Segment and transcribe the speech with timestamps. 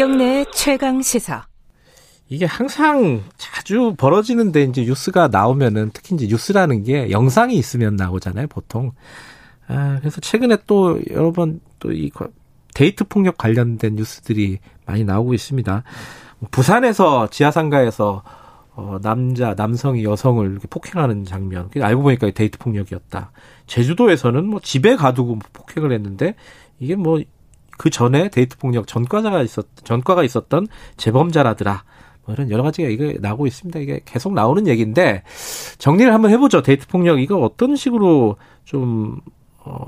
[0.00, 1.46] 김경래 최강 시사.
[2.30, 8.92] 이게 항상 자주 벌어지는데 이제 뉴스가 나오면은 특히 이제 뉴스라는 게 영상이 있으면 나오잖아요, 보통.
[9.68, 12.10] 아, 그래서 최근에 또 여러 번 또 이
[12.72, 15.82] 데이트 폭력 관련된 뉴스들이 많이 나오고 있습니다.
[16.50, 18.22] 부산에서 지하상가에서
[18.76, 21.68] 어, 남자, 남성이 여성을 이렇게 폭행하는 장면.
[21.78, 23.32] 알고 보니까 데이트 폭력이었다.
[23.66, 26.36] 제주도에서는 뭐 집에 가두고 폭행을 했는데
[26.78, 27.20] 이게 뭐
[27.80, 30.66] 그 전에 데이트 폭력 전과자가 있었, 전과가 있었던
[30.98, 31.82] 재범자라더라.
[32.26, 33.80] 뭐 이런 여러 가지가 이게 나오고 있습니다.
[33.80, 35.22] 이게 계속 나오는 얘기인데
[35.78, 36.60] 정리를 한번 해보죠.
[36.60, 39.18] 데이트 폭력 이거 어떤 식으로 좀,
[39.60, 39.86] 어,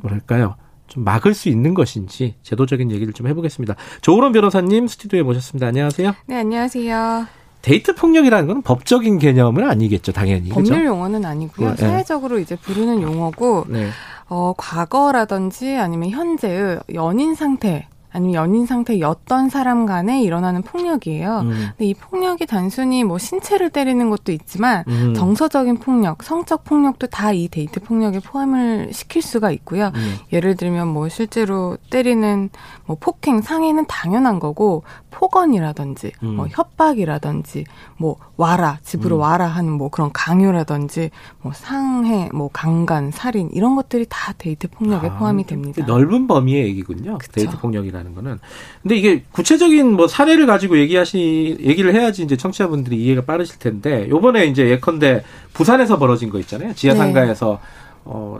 [0.00, 0.56] 뭐랄까요.
[0.86, 3.76] 좀 막을 수 있는 것인지 제도적인 얘기를 좀 해보겠습니다.
[4.00, 5.66] 조을원 변호사님 스튜디오에 모셨습니다.
[5.66, 6.14] 안녕하세요.
[6.28, 7.26] 네, 안녕하세요.
[7.60, 10.48] 데이트 폭력이라는 건 법적인 개념은 아니겠죠, 당연히.
[10.48, 10.86] 법률 그죠?
[10.86, 11.70] 용어는 아니고요.
[11.70, 11.76] 네.
[11.76, 13.88] 사회적으로 이제 부르는 용어고, 네.
[14.28, 21.40] 어, 과거라든지 아니면 현재의 연인 상태, 아니면 연인 상태였던 사람 간에 일어나는 폭력이에요.
[21.40, 21.48] 음.
[21.48, 25.14] 근데 이 폭력이 단순히 뭐 신체를 때리는 것도 있지만 음.
[25.14, 29.92] 정서적인 폭력, 성적 폭력도 다 이 데이트 폭력에 포함을 시킬 수가 있고요.
[29.94, 30.16] 음.
[30.32, 32.48] 예를 들면 뭐 실제로 때리는
[32.86, 36.36] 뭐 폭행 상해는 당연한 거고 폭언이라든지 음.
[36.36, 37.64] 뭐 협박이라든지
[37.96, 39.20] 뭐 와라 집으로 음.
[39.20, 41.10] 와라 하는 뭐 그런 강요라든지
[41.42, 45.84] 뭐 상해 뭐 강간 살인 이런 것들이 다 데이트 폭력에 아, 포함이 됩니다.
[45.86, 47.18] 넓은 범위의 얘기군요.
[47.18, 47.32] 그쵸.
[47.32, 48.38] 데이트 폭력이라 는 거는.
[48.82, 54.46] 근데 이게 구체적인 뭐 사례를 가지고 얘기하시 얘기를 해야지 이제 청취자분들이 이해가 빠르실 텐데 요번에
[54.46, 56.74] 이제 예컨대 부산에서 벌어진 거 있잖아요.
[56.74, 58.00] 지하 상가에서 네.
[58.04, 58.38] 어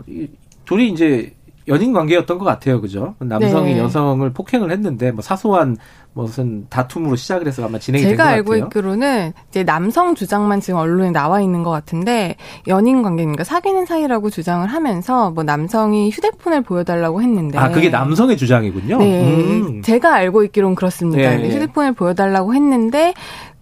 [0.65, 1.33] 둘이 이제
[1.69, 3.15] 연인 관계였던 것 같아요, 그죠?
[3.19, 3.79] 남성이 네.
[3.79, 5.77] 여성을 폭행을 했는데 뭐 사소한
[6.13, 8.35] 무슨 다툼으로 시작을 해서 아마 진행이 된 것 같아요.
[8.43, 12.35] 제가 알고 있기로는 이제 남성 주장만 지금 언론에 나와 있는 것 같은데
[12.67, 18.97] 연인 관계니까 사귀는 사이라고 주장을 하면서 뭐 남성이 휴대폰을 보여달라고 했는데 아 그게 남성의 주장이군요.
[18.97, 19.81] 네, 음.
[19.83, 21.29] 제가 알고 있기로는 그렇습니다.
[21.37, 21.49] 네.
[21.49, 23.13] 휴대폰을 보여달라고 했는데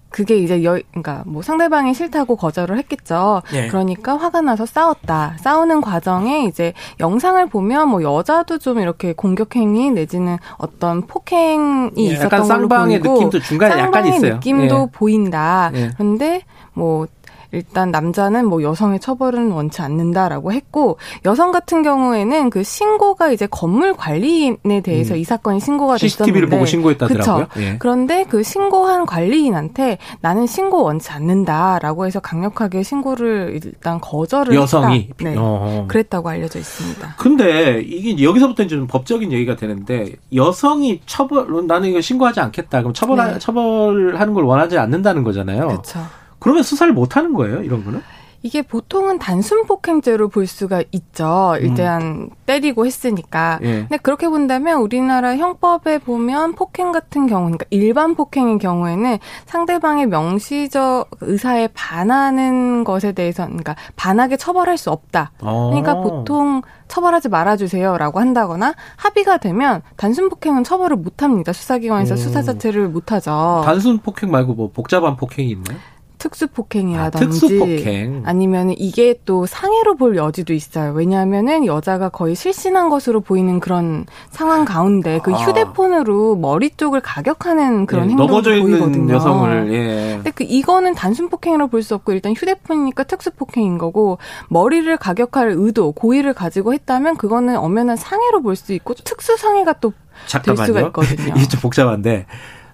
[0.10, 3.42] 그게 이제 여, 그러니까 뭐 상대방이 싫다고 거절을 했겠죠.
[3.54, 3.68] 예.
[3.68, 5.38] 그러니까 화가 나서 싸웠다.
[5.42, 12.26] 싸우는 과정에 이제 영상을 보면 뭐 여자도 좀 이렇게 공격행위 내지는 어떤 폭행이 예, 있었던
[12.26, 14.36] 약간 쌍방의 보이고 느낌도 중간에 약간 있어요.
[14.36, 14.92] 느낌도 예.
[14.92, 15.72] 보인다.
[15.74, 15.92] 예.
[15.96, 16.42] 그런데
[16.74, 17.08] 뭐
[17.52, 23.96] 일단 남자는 뭐 여성의 처벌은 원치 않는다라고 했고 여성 같은 경우에는 그 신고가 이제 건물
[23.96, 25.20] 관리인에 대해서 음.
[25.20, 27.48] 이 사건이 신고가 됐었는데 CCTV를 보고 신고했다더라고요.
[27.58, 27.76] 예.
[27.80, 35.24] 그런데 그 신고한 관리인한테 나는 신고 원치 않는다라고 해서 강력하게 신고를 일단 거절을 여성이 했다.
[35.24, 35.36] 네.
[35.38, 35.86] 어.
[35.88, 37.16] 그랬다고 알려져 있습니다.
[37.18, 42.82] 근데 이게 여기서부터 이제 좀 법적인 얘기가 되는데 여성이 처벌 나는 이거 신고하지 않겠다.
[42.82, 43.40] 그럼 처벌 네.
[43.40, 45.68] 처벌하는 걸 원하지 않는다는 거잖아요.
[45.68, 46.00] 그렇죠.
[46.40, 48.02] 그러면 수사를 못 하는 거예요, 이런 거는?
[48.44, 51.56] 이게 보통은 단순 폭행죄로 볼 수가 있죠.
[51.60, 52.30] 일단 음.
[52.46, 53.60] 때리고 했으니까.
[53.64, 53.80] 예.
[53.82, 61.10] 근데 그렇게 본다면 우리나라 형법에 보면 폭행 같은 경우, 그러니까 일반 폭행의 경우에는 상대방의 명시적
[61.22, 65.32] 의사에 반하는 것에 대해서, 그러니까 반하게 처벌할 수 없다.
[65.42, 65.70] 어.
[65.72, 71.52] 그러니까 보통 처벌하지 말아주세요라고 한다거나 합의가 되면 단순 폭행은 처벌을 못합니다.
[71.52, 72.18] 수사기관에서 음.
[72.18, 73.64] 수사 자체를 못하죠.
[73.66, 75.78] 단순 폭행 말고 뭐 복잡한 폭행이 있나요?
[76.18, 78.24] 특수폭행이라든지 아, 특수폭행.
[78.26, 80.92] 아니면 이게 또 상해로 볼 여지도 있어요.
[80.94, 85.38] 왜냐하면은 여자가 거의 실신한 것으로 보이는 그런 상황 가운데 그 아.
[85.38, 89.14] 휴대폰으로 머리 쪽을 가격하는 그런 예, 행동이 보이거든요.
[89.14, 90.12] 여성을 예.
[90.16, 94.18] 근데 그 이거는 단순 폭행으로 볼 수 없고 일단 휴대폰이니까 특수폭행인 거고
[94.50, 100.58] 머리를 가격할 의도, 고의를 가지고 했다면 그거는 엄연한 상해로 볼 수 있고 특수 상해가 또될
[100.66, 101.34] 수가 있거든요.
[101.38, 102.26] 이게 좀 복잡한데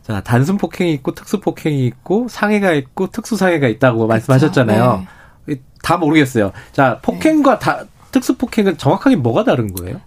[0.03, 4.09] 자, 단순 폭행이 있고 특수 폭행이 있고 상해가 있고 특수 상해가 있다고 그렇죠.
[4.09, 5.05] 말씀하셨잖아요.
[5.45, 5.55] 네.
[5.81, 6.51] 다 모르겠어요.
[6.71, 9.99] 자, 폭행과 다 특수 폭행은 정확하게 뭐가 다른 거예요?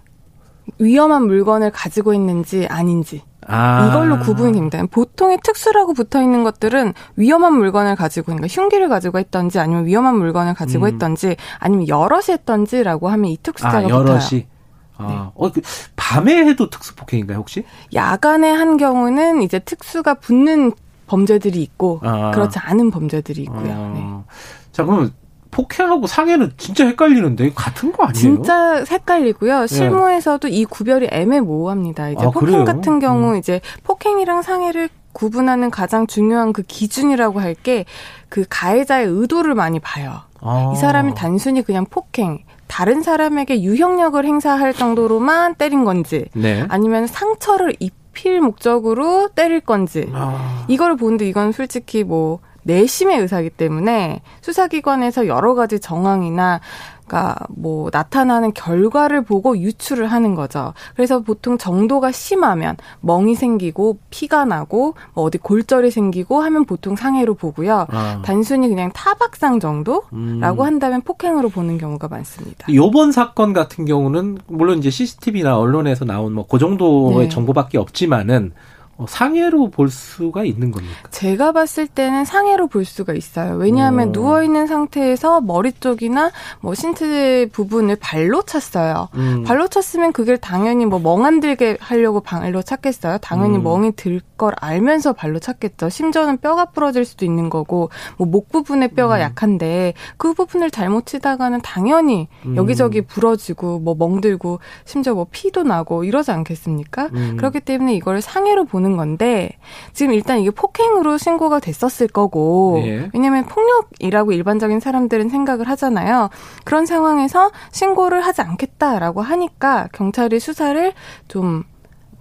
[0.79, 3.89] 위험한 물건을 가지고 있는지 아닌지 아.
[3.89, 4.83] 이걸로 구분이 됩니다.
[4.91, 10.55] 보통의 특수라고 붙어 있는 것들은 위험한 물건을 가지고 그러니까 흉기를 가지고 했던지 아니면 위험한 물건을
[10.55, 10.93] 가지고 음.
[10.93, 14.19] 했던지 아니면 여럿이 했던지라고 하면 이 특수자가 아, 여럿이.
[14.19, 14.56] 붙어요.
[14.99, 15.15] 아, 네.
[15.35, 15.61] 어, 그,
[15.97, 17.65] 밤에 해도 특수 폭행인가요, 혹시?
[17.95, 20.73] 야간에 한 경우는 이제 특수가 붙는
[21.07, 22.31] 범죄들이 있고, 아.
[22.33, 23.73] 그렇지 않은 범죄들이 있고요.
[23.73, 23.93] 아.
[23.95, 24.25] 네.
[24.73, 25.13] 자, 그러면
[25.51, 28.13] 폭행하고 상해는 진짜 헷갈리는데 같은 거 아니에요?
[28.21, 29.61] 진짜 헷갈리고요.
[29.61, 29.67] 네.
[29.67, 30.55] 실무에서도 네.
[30.55, 32.11] 이 구별이 애매모호합니다.
[32.11, 32.65] 이제 아, 폭행 그래요?
[32.65, 33.37] 같은 경우 음.
[33.37, 37.87] 이제 폭행이랑 상해를 구분하는 가장 중요한 그 기준이라고 할 게
[38.29, 40.21] 그 가해자의 의도를 많이 봐요.
[40.43, 40.73] 아.
[40.75, 46.65] 이 사람이 단순히 그냥 폭행, 다른 사람에게 유형력을 행사할 정도로만 때린 건지 네.
[46.69, 50.65] 아니면 상처를 입힐 목적으로 때릴 건지 아.
[50.69, 56.61] 이걸 보는데 이건 솔직히 뭐 내심의 의사이기 때문에 수사기관에서 여러 가지 정황이나
[57.07, 60.75] 그러니까 뭐 나타나는 결과를 보고 유출을 하는 거죠.
[60.97, 67.35] 그래서 보통 정도가 심하면 멍이 생기고 피가 나고 뭐 어디 골절이 생기고 하면 보통 상해로
[67.35, 67.87] 보고요.
[67.91, 68.23] 아.
[68.25, 70.43] 단순히 그냥 타박상 정도라고 음.
[70.43, 72.67] 한다면 폭행으로 보는 경우가 많습니다.
[72.75, 77.29] 요번 사건 같은 경우는 물론 이제 CCTV나 언론에서 나온 뭐 그 정도의 네.
[77.29, 81.09] 정보밖에 없지만은 어, 상해로 볼 수가 있는 겁니까?
[81.11, 83.57] 제가 봤을 때는 상해로 볼 수가 있어요.
[83.57, 84.13] 왜냐하면 어.
[84.13, 89.09] 누워 있는 상태에서 머리 쪽이나 뭐 신체 부분을 발로 찼어요.
[89.15, 89.45] 음.
[89.45, 93.19] 발로 찼으면 그게 당연히 뭐 멍안 들게 하려고 발로 찼겠어요.
[93.19, 93.63] 당연히 음.
[93.63, 95.89] 멍이 들 걸 알면서 발로 찼겠죠.
[95.89, 99.21] 심지어는 뼈가 부러질 수도 있는 거고 뭐 목 부분의 뼈가 음.
[99.23, 102.55] 약한데 그 부분을 잘못 치다가는 당연히 음.
[102.55, 107.09] 여기저기 부러지고 뭐 멍들고 심지어 뭐 피도 나고 이러지 않겠습니까?
[107.15, 107.37] 음.
[107.39, 109.51] 그렇기 때문에 이걸 상해로 보는 보는 건데
[109.93, 113.11] 지금 일단 이게 폭행으로 신고가 됐었을 거고 예.
[113.13, 116.31] 왜냐하면 폭력이라고 일반적인 사람들은 생각을 하잖아요.
[116.65, 120.93] 그런 상황에서 신고를 하지 않겠다라고 하니까 경찰이 수사를
[121.29, 121.65] 좀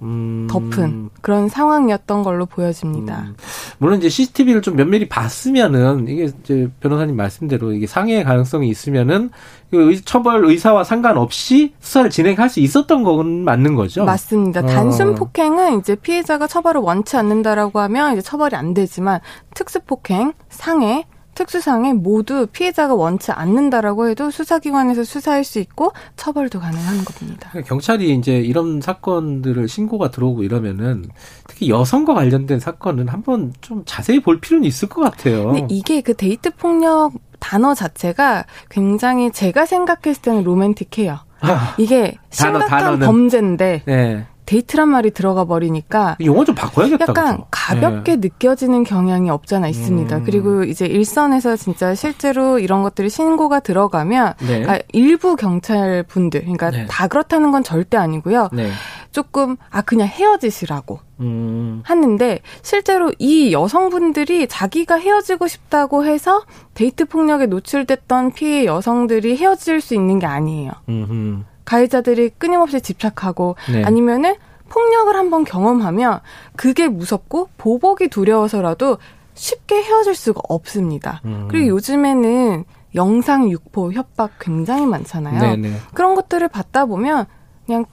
[0.06, 0.48] 음.
[0.50, 3.26] 덮은 그런 상황이었던 걸로 보여집니다.
[3.28, 3.36] 음.
[3.80, 9.32] 물론 이제 CCTV를 좀 면밀히 봤으면은 이게 이제 변호사님 말씀대로 이게 상해 가능성이 있으면은
[9.72, 14.06] 그 처벌 의사와 상관없이 수사를 진행할 수 있었던 건 맞는 거죠.
[14.06, 14.62] 맞습니다.
[14.62, 14.66] 어.
[14.66, 19.20] 단순 폭행은 이제 피해자가 처벌을 원치 않는다라고 하면 이제 처벌이 안 되지만
[19.54, 21.06] 특수 폭행, 상해
[21.36, 27.50] 특수상해 모두 피해자가 원치 않는다라고 해도 수사기관에서 수사할 수 있고 처벌도 가능한 겁니다.
[27.52, 31.06] 그러니까 경찰이 이제 이런 사건들을 신고가 들어오고 이러면은
[31.48, 35.52] 특히 여성과 관련된 사건은 한번 좀 자세히 볼 필요는 있을 것 같아요.
[35.52, 41.20] 근데 이게 그 데이트 폭력 단어 자체가 굉장히 제가 생각했을 때는 로맨틱해요.
[41.42, 44.26] 아, 이게 심각한 단어, 범죄인데 네.
[44.46, 47.06] 데이트란 말이 들어가 버리니까 용어 좀 바꿔야겠다.
[47.10, 47.48] 약간 그렇죠?
[47.52, 48.28] 가볍게 네.
[48.28, 50.18] 느껴지는 경향이 없잖아 있습니다.
[50.18, 50.24] 음.
[50.24, 54.66] 그리고 이제 일선에서 진짜 실제로 이런 것들이 신고가 들어가면 네.
[54.68, 56.86] 아, 일부 경찰 분들, 그러니까 네.
[56.88, 58.50] 다 그렇다는 건 절대 아니고요.
[58.54, 58.70] 네.
[59.12, 61.82] 조금 아 그냥 헤어지시라고 음.
[61.86, 66.44] 하는데 실제로 이 여성분들이 자기가 헤어지고 싶다고 해서
[66.74, 70.72] 데이트 폭력에 노출됐던 피해 여성들이 헤어질 수 있는 게 아니에요.
[70.90, 71.44] 음흠.
[71.66, 73.84] 가해자들이 끊임없이 집착하고 네.
[73.84, 74.36] 아니면은
[74.70, 76.22] 폭력을 한번 경험하면
[76.56, 78.98] 그게 무섭고 보복이 두려워서라도
[79.34, 81.22] 쉽게 헤어질 수가 없습니다.
[81.26, 81.48] 음.
[81.50, 82.64] 그리고 요즘에는
[82.96, 85.40] 영상 육포 협박 굉장히 많잖아요.
[85.40, 85.70] 네네.
[85.70, 85.78] 네.
[85.94, 87.26] 그런 것들을 받다 보면
[87.66, 87.86] 그냥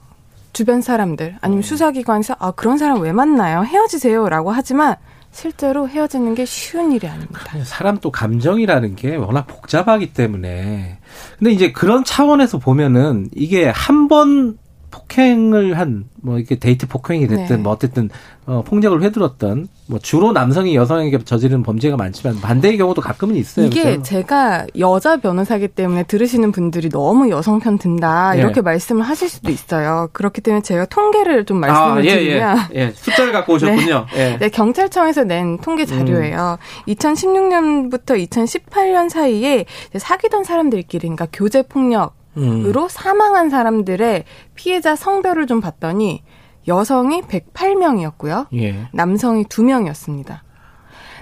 [0.53, 1.63] 주변 사람들 아니면 음.
[1.63, 4.97] 수사기관에서 아 그런 사람 왜 만나요 헤어지세요라고 하지만
[5.33, 7.41] 실제로 헤어지는 게 쉬운 일이 아닙니다.
[7.65, 10.99] 사람 또 감정이라는 게 워낙 복잡하기 때문에.
[11.39, 14.59] 근데 이제 그런 차원에서 보면은 이게 한 번
[14.93, 17.57] 폭행을 한 뭐 이렇게 데이트 폭행이 됐든 네.
[17.57, 18.09] 뭐 어쨌든
[18.47, 23.67] 어 폭력을 휘둘렀던 뭐 주로 남성이 여성에게 저지른 범죄가 많지만 반대의 경우도 가끔은 있어요.
[23.67, 24.03] 이게 그렇죠?
[24.03, 28.61] 제가 여자 변호사기 때문에 들으시는 분들이 너무 여성 편 든다 이렇게 예.
[28.63, 30.09] 말씀을 하실 수도 있어요.
[30.13, 32.15] 그렇기 때문에 제가 통계를 좀 말씀을 아, 예, 예.
[32.15, 32.91] 드리면 예, 예.
[32.93, 34.07] 숫자를 갖고 오셨군요.
[34.15, 34.39] 네.
[34.39, 36.59] 네, 경찰청에서 낸 통계 자료예요.
[36.61, 36.93] 음.
[36.93, 39.65] 2016년부터 2018년 사이에
[39.97, 42.89] 사귀던 사람들끼리 그러니까 교제 폭력 으로 음.
[42.89, 44.25] 사망한 사람들의
[44.55, 46.23] 피해자 성별을 좀 봤더니
[46.69, 48.47] 여성이 108명이었고요.
[48.55, 48.89] 예.
[48.93, 50.41] 남성이 2명이었습니다.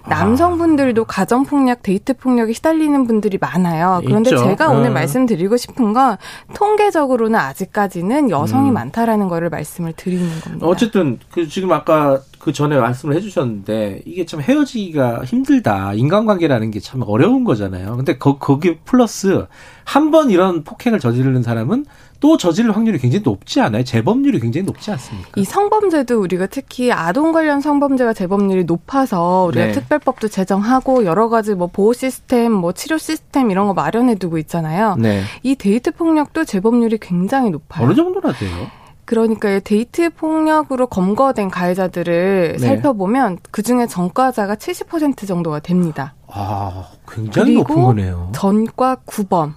[0.09, 4.01] 남성분들도 가정 폭력, 데이트 폭력에 시달리는 분들이 많아요.
[4.05, 4.43] 그런데 있죠.
[4.45, 4.91] 제가 오늘 네.
[4.91, 6.17] 말씀드리고 싶은 건
[6.55, 8.75] 통계적으로는 아직까지는 여성이 음.
[8.75, 10.67] 많다라는 거를 말씀을 드리는 겁니다.
[10.67, 15.95] 어쨌든 그 지금 아까 그 전에 말씀을 해주셨는데 이게 참 헤어지기가 힘들다.
[15.95, 17.95] 인간관계라는 게 참 어려운 거잖아요.
[17.97, 19.47] 근데 거, 거기 플러스
[19.85, 21.85] 한 번 이런 폭행을 저지르는 사람은
[22.21, 23.83] 또 저지를 확률이 굉장히 높지 않아요?
[23.83, 25.31] 재범률이 굉장히 높지 않습니까?
[25.37, 29.73] 이 성범죄도 우리가 특히 아동 관련 성범죄가 재범률이 높아서 우리가 네.
[29.73, 34.97] 특별법도 제정하고 여러 가지 뭐 보호 시스템, 뭐 치료 시스템 이런 거 마련해 두고 있잖아요.
[34.99, 35.23] 네.
[35.43, 37.87] 이 데이트 폭력도 재범률이 굉장히 높아요.
[37.87, 38.67] 어느 정도나 돼요?
[39.07, 42.67] 그러니까 데이트 폭력으로 검거된 가해자들을 네.
[42.67, 46.15] 살펴보면 그 중에 전과자가 70% 정도가 됩니다.
[46.29, 48.31] 아, 굉장히 높은 거네요.
[48.33, 49.55] 전과 9범도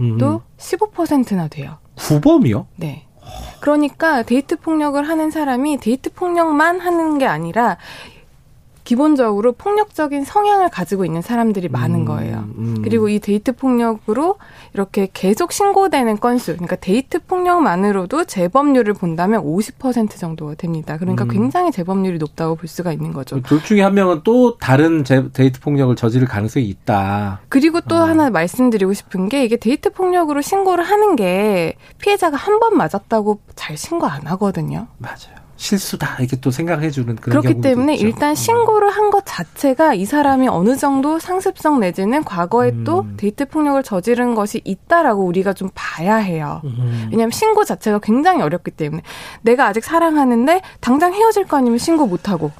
[0.00, 0.38] 음.
[0.56, 1.78] 15%나 돼요.
[1.96, 2.66] 9범이요?
[2.76, 3.06] 네.
[3.60, 7.78] 그러니까 데이트 폭력을 하는 사람이 데이트 폭력만 하는 게 아니라
[8.86, 12.44] 기본적으로 폭력적인 성향을 가지고 있는 사람들이 많은 음, 거예요.
[12.56, 12.80] 음.
[12.82, 14.36] 그리고 이 데이트 폭력으로
[14.74, 20.96] 이렇게 계속 신고되는 건수, 그러니까 데이트 폭력만으로도 재범률을 본다면 50% 정도가 됩니다.
[20.98, 21.28] 그러니까 음.
[21.28, 23.40] 굉장히 재범률이 높다고 볼 수가 있는 거죠.
[23.42, 27.40] 둘 중에 한 명은 또 다른 데이트 폭력을 저지를 가능성이 있다.
[27.48, 27.98] 그리고 또 어.
[27.98, 33.76] 하나 말씀드리고 싶은 게 이게 데이트 폭력으로 신고를 하는 게 피해자가 한 번 맞았다고 잘
[33.76, 34.86] 신고 안 하거든요.
[34.96, 35.45] 맞아요.
[35.56, 38.06] 실수다 이렇게 또 생각해 주는 그런 그렇기 때문에 있죠.
[38.06, 38.34] 일단 음.
[38.34, 42.84] 신고를 한 것 자체가 이 사람이 어느 정도 상습성 내지는 과거에 음.
[42.84, 46.60] 또 데이트 폭력을 저지른 것이 있다라고 우리가 좀 봐야 해요.
[46.64, 47.08] 음.
[47.10, 49.02] 왜냐하면 신고 자체가 굉장히 어렵기 때문에
[49.42, 52.50] 내가 아직 사랑하는데 당장 헤어질 거 아니면 신고 못 하고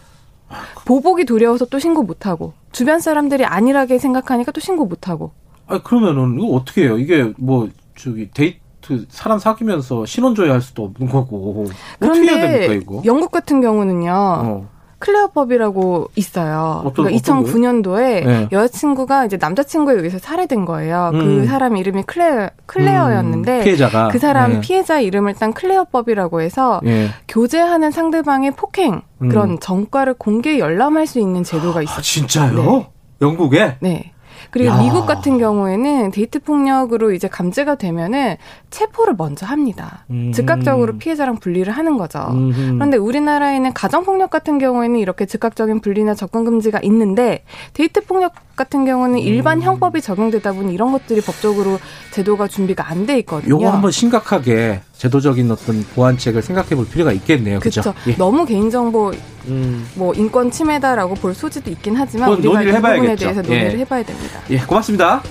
[0.85, 5.33] 보복이 두려워서 또 신고 못 하고 주변 사람들이 안일하게 생각하니까 또 신고 못 하고.
[5.67, 6.97] 아 그러면은 이거 어떻게 해요?
[6.99, 8.66] 이게 뭐 저기 데이트 그
[9.09, 11.67] 사람 사귀면서 신원조회 할 수도 없는 거고
[12.03, 13.03] 어떻게 해야 됩니까 이거?
[13.05, 14.13] 영국 같은 경우는요.
[14.13, 14.77] 어.
[14.99, 16.83] 클레어법이라고 있어요.
[16.85, 18.49] 어떤, 그러니까 2009년도에 네.
[18.51, 21.11] 여자친구가 이제 남자친구에 의해서 살해된 거예요.
[21.13, 21.41] 그 음.
[21.41, 23.65] 그 사람 이름이 클레 클레어였는데 음.
[23.65, 24.61] 피해자가 그 사람 네.
[24.61, 27.09] 피해자 이름을 딴 클레어법이라고 해서 네.
[27.29, 29.29] 교제하는 상대방의 폭행 음.
[29.29, 31.99] 그런 전과를 공개 열람할 수 있는 제도가 아, 있어요.
[31.99, 32.55] 아, 진짜요?
[32.55, 32.89] 네.
[33.21, 33.77] 영국에?
[33.81, 34.13] 네.
[34.51, 34.79] 그리고 야.
[34.79, 38.37] 미국 같은 경우에는 데이트 폭력으로 이제 감제가 되면은
[38.77, 40.05] 체포를 먼저 합니다.
[40.11, 40.33] 음.
[40.35, 42.19] 즉각적으로 피해자랑 분리를 하는 거죠.
[42.33, 42.75] 음.
[42.77, 48.85] 그런데 우리나라에는 가정 폭력 같은 경우에는 이렇게 즉각적인 분리나 접근 금지가 있는데 데이트 폭력 같은
[48.85, 49.63] 경우는 일반 음.
[49.63, 51.79] 형법이 적용되다 보니 이런 것들이 법적으로
[52.13, 53.51] 제도가 준비가 안 돼 있거든요.
[53.51, 57.61] 요거 한번 심각하게 제도적인 어떤 보완책을 생각해 볼 필요가 있겠네요.
[57.61, 57.95] 그렇죠.
[58.09, 58.17] 예.
[58.17, 59.13] 너무 개인정보
[59.47, 59.87] 음.
[59.95, 63.79] 뭐 인권 침해다라고 볼 소지도 있긴 하지만 우리가 이 부분에 대해서 논의를 예.
[63.79, 64.41] 해봐야 됩니다.
[64.51, 65.23] 예, 고맙습니다.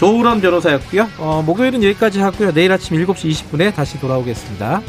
[0.00, 1.10] 조우람 변호사였고요.
[1.18, 2.54] 어, 목요일은 여기까지 하고요.
[2.54, 4.80] 내일 아침 7시 20분에 다시 돌아오겠습니다.